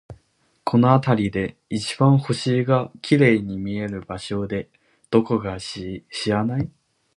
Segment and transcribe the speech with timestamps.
[0.63, 4.67] この辺りで一番星が綺麗に見える場所って、
[5.11, 6.71] どこか知らない？